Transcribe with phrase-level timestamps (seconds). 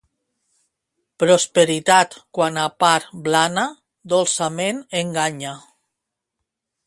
[1.23, 3.67] Prosperitat, quan apar blana,
[4.13, 5.55] dolçament enganya.